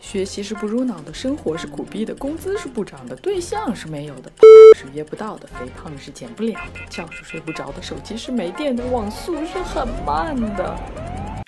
[0.00, 4.32] 学习是不入脑的，生活是苦逼的，工资是不涨的，对象是没有的，
[4.74, 10.76] 是约不到的，肥胖是减不了的，觉是睡不着的，手机是没电的，网速是很慢的。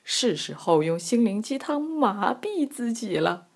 [0.04, 3.46] 是时候用心灵鸡汤麻痹自己了。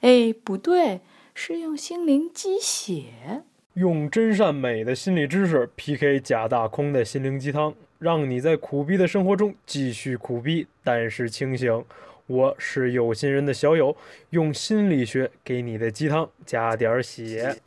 [0.00, 1.00] 哎，不对，
[1.34, 3.44] 是用心灵鸡血。
[3.74, 11.84] 用真善美的心理知识 PK 假大空的心灵鸡汤，让你在苦逼的生活中继续苦逼，但是清醒。
[12.28, 13.96] 我是有心人的小友，
[14.30, 17.60] 用心理学给你的鸡汤加点血。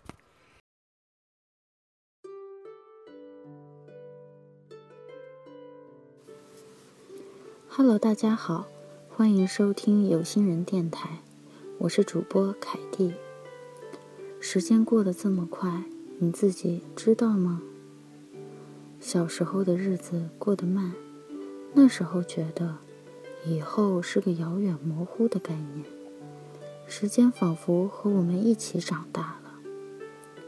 [7.68, 8.68] Hello，大家好，
[9.10, 11.20] 欢迎收听有心人电台，
[11.80, 13.14] 我是主播凯蒂。
[14.40, 15.84] 时间过得这么快，
[16.20, 17.62] 你自己知道吗？
[19.02, 20.94] 小时候的日子过得慢，
[21.74, 22.78] 那时候觉得。
[23.48, 25.86] 以后是个遥远模糊的概念，
[26.88, 29.52] 时间仿佛和我们一起长大了，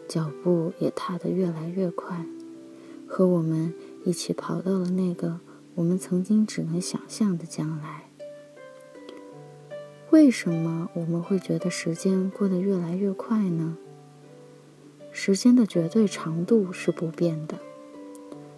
[0.08, 2.26] 脚步也踏得越来越快，
[3.08, 3.72] 和我们
[4.04, 5.40] 一起跑到了那个
[5.76, 8.06] 我们曾经只能想象的将来。
[10.10, 13.78] 为什么我们会觉得时间过得越来越快呢？
[15.12, 17.60] 时间的绝对长度是不变的，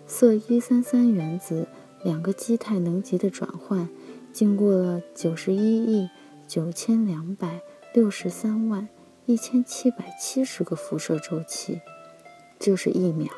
[0.07, 1.67] 铯一三三原子
[2.03, 3.89] 两个基态能级的转换。
[4.31, 6.09] 经过了九十一亿
[6.47, 7.61] 九千两百
[7.93, 8.87] 六十三万
[9.25, 11.81] 一千七百七十个辐射周期，
[12.59, 13.31] 就是一秒。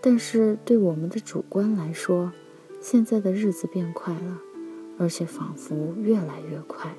[0.00, 2.32] 但是对我们的主观来说，
[2.80, 4.38] 现在的日子变快了，
[4.98, 6.94] 而且仿佛越来越快。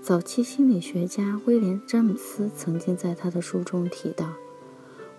[0.00, 4.32] 早期心理学家威廉·詹姆斯曾经在他的书中提到，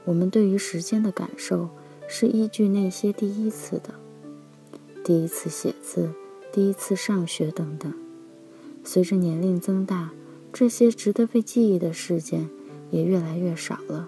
[0.06, 1.70] 我们对于时间的感受
[2.08, 4.03] 是依据那些第一次的。
[5.04, 6.12] 第一次写字，
[6.54, 7.94] 第一次上学等等。
[8.86, 10.12] 随着年龄增大，
[10.54, 12.50] 这些值得被记忆的事件
[12.90, 14.08] 也越来越少了。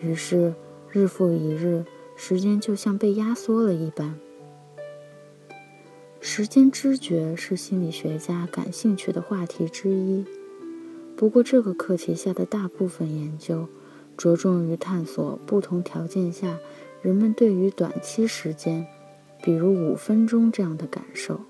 [0.00, 0.54] 于是，
[0.90, 1.84] 日复一日，
[2.16, 4.18] 时间就像被压缩了一般。
[6.20, 10.24] 时间知觉是心理学家感兴趣的话题之一。
[11.16, 13.68] 不过，这个课题下的大部分研究
[14.16, 16.58] 着重于探索不同条件下
[17.00, 18.86] 人们对于短期时间。
[19.42, 21.40] 比如五分钟这样的感受。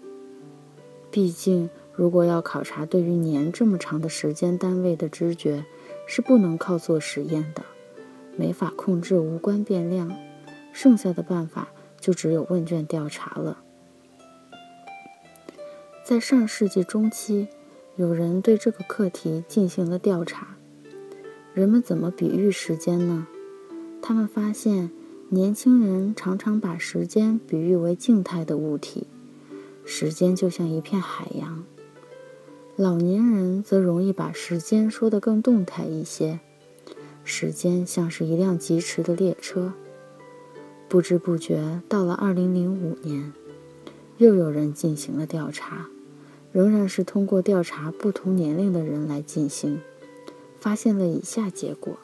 [1.11, 5.65] 毕竟，如果要考察对于年这么长的时间单位的知觉，
[6.07, 7.65] 是不能靠做实验的，
[8.37, 10.17] 没法控制无关变量。
[10.73, 11.69] 剩下的办法
[11.99, 13.59] 就只有问卷调查了。
[16.05, 17.49] 在上世纪中期，
[17.97, 20.57] 有人对这个课题进行了调查。
[21.55, 23.27] 人们怎么比喻时间呢？
[24.01, 24.93] 他们发现。
[25.33, 29.07] 年轻人常常把时间比喻为静态的物体，
[29.85, 31.63] 时间就像一片海洋；
[32.75, 36.41] 老年人则容易把时间说得更动态一些，
[37.23, 39.73] 时间像是一辆疾驰的列车。
[40.89, 43.33] 不知不觉到了2005年，
[44.19, 45.87] 又有人进行了调查，
[46.51, 49.81] 仍然是通过调查不同年龄的人来进行，
[50.59, 51.97] 发现了以下结果。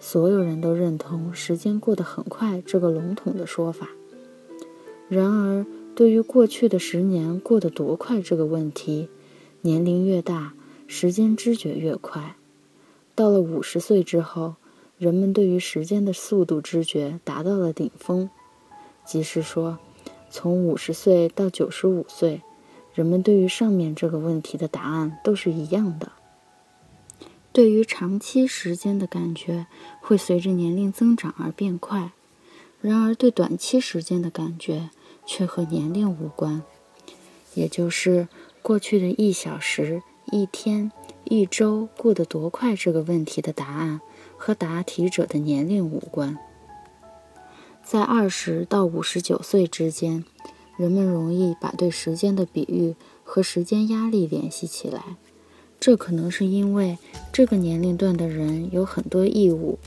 [0.00, 3.88] 所有人都认同“时间过得很快”这个笼统的说法。
[5.08, 9.08] 然而，对于过去的十年过得多快这个问题，
[9.62, 10.54] 年龄越大，
[10.86, 12.36] 时间知觉越快。
[13.14, 14.54] 到了五十岁之后，
[14.98, 18.30] 人们对于时间的速度知觉达到了顶峰。
[19.04, 19.78] 即是说，
[20.30, 22.42] 从五十岁到九十五岁，
[22.94, 26.12] 人们对于上面这个问题的答案都是一样的。
[27.52, 29.66] 对于长期时间的感觉
[30.00, 32.12] 会随着年龄增长而变快，
[32.80, 34.90] 然而对短期时间的感觉
[35.26, 36.62] 却和年龄无关。
[37.54, 38.28] 也就是
[38.62, 40.92] 过去的一小时、一天、
[41.24, 44.00] 一周过得多快这个问题的答案
[44.36, 46.38] 和答题者的年龄无关。
[47.82, 50.24] 在二十到五十九岁之间，
[50.76, 52.94] 人们容易把对时间的比喻
[53.24, 55.16] 和时间压力联系起来。
[55.80, 56.98] 这可能是因为
[57.32, 59.78] 这个年龄段的人有很多义务，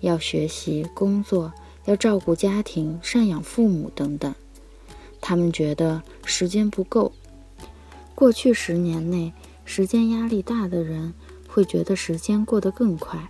[0.00, 1.52] 要学习、工作，
[1.84, 4.34] 要照顾家庭、赡养父母等等。
[5.20, 7.12] 他们觉得时间不够。
[8.14, 9.34] 过去十年内，
[9.66, 11.12] 时间压力大的人
[11.46, 13.28] 会觉得时间过得更快。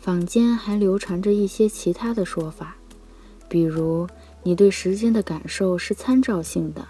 [0.00, 2.76] 坊间还流传着一些其他的说法，
[3.48, 4.08] 比如
[4.42, 6.88] 你对时间的感受是参照性的。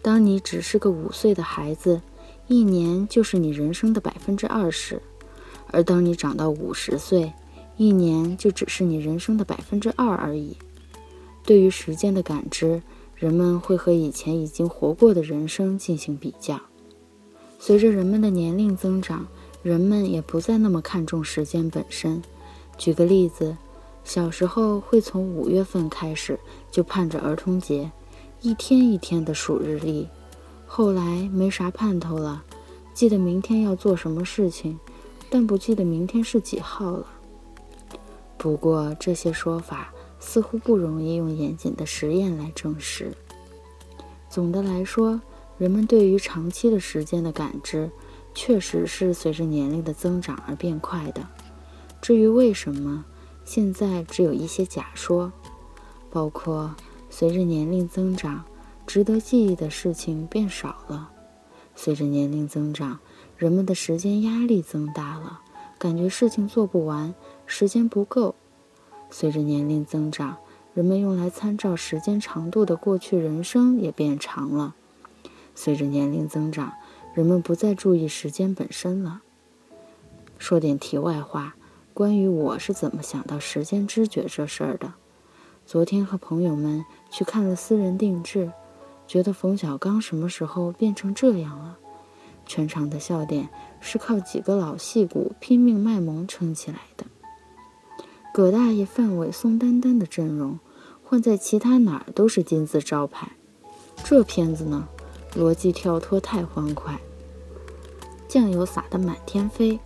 [0.00, 2.00] 当你只是个五岁的孩子。
[2.48, 5.00] 一年就是你人生的百分之二十，
[5.70, 7.30] 而当你长到五十岁，
[7.76, 10.56] 一年就只是你人生的百分之二而已。
[11.44, 12.82] 对于时间的感知，
[13.14, 16.58] 人们会和以前已经活过的人生进行比较。
[17.58, 19.26] 随着人们的年龄增长，
[19.62, 22.22] 人们也不再那么看重时间本身。
[22.78, 23.54] 举个例子，
[24.04, 26.38] 小时候会从五月份开始
[26.70, 27.90] 就盼着儿童节，
[28.40, 30.08] 一天一天的数日历。
[30.70, 32.44] 后来没啥盼头了，
[32.94, 34.78] 记得明天要做什么事情，
[35.30, 37.06] 但不记得明天是几号了。
[38.36, 43.12] 不过这些说法似乎不容易用严谨的实验来证实。
[44.28, 45.20] 总的来说，
[45.56, 47.90] 人们对于长期的时间的感知，
[48.34, 51.26] 确实是随着年龄的增长而变快的。
[52.00, 53.04] 至于为什么，
[53.44, 55.32] 现在只有一些假说，
[56.10, 56.76] 包括
[57.10, 58.44] 随着年龄增长，
[58.88, 61.10] 值得记忆的事情变少了；
[61.76, 62.98] 随着年龄增长，
[63.36, 65.42] 人们的时间压力增大了，
[65.78, 67.14] 感觉事情做不完，
[67.44, 68.34] 时间不够；
[69.10, 70.38] 随着年龄增长，
[70.72, 74.72] 人们用来参照时间长度的过去人生也变长了；
[75.54, 76.72] 随着年龄增长，
[77.12, 79.20] 人们不再注意时间本身了。
[80.38, 81.56] 说点题外话。
[81.92, 84.94] 关于我是怎么想到时间知觉这事儿的，
[85.66, 88.52] 昨天和朋友们去看了私人定制，
[89.08, 91.78] 觉得冯小刚什么时候变成这样了？
[92.44, 93.48] 全场的笑点
[93.80, 97.06] 是靠几个老戏骨拼命卖萌撑起来的。
[98.34, 100.58] 葛大爷、范伟、宋丹丹的阵容
[101.02, 103.32] 换在其他哪儿都是金字招牌，
[104.04, 104.86] 这片子呢，
[105.34, 107.00] 逻辑跳脱太欢快，
[108.28, 109.80] 酱油撒得满天飞。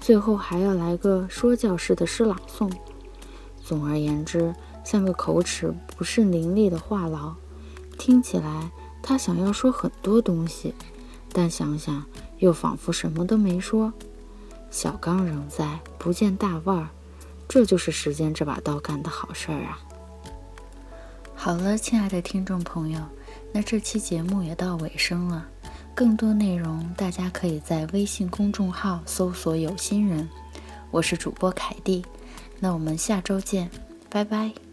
[0.00, 2.72] 最后还要来个说教式的诗朗诵，
[3.62, 4.54] 总而言之，
[4.84, 7.34] 像个口齿不甚伶俐的话痨。
[8.08, 8.70] 听起来
[9.02, 10.74] 他想要说很多东西，
[11.30, 12.06] 但想想
[12.38, 13.92] 又仿佛什么都没说。
[14.70, 16.88] 小刚仍在，不见大腕儿，
[17.46, 19.78] 这就是时间这把刀干的好事儿啊！
[21.34, 22.98] 好了，亲爱的听众朋友，
[23.52, 25.46] 那这期节目也到尾声了。
[25.94, 30.26] 更多内容，大家可以在微信公众号搜索“有心人”，
[30.90, 32.02] 我是主播凯蒂，
[32.58, 33.70] 那我们下周见，
[34.08, 34.67] 拜拜。